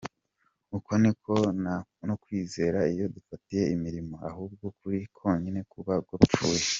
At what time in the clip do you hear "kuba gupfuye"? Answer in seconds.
5.71-6.63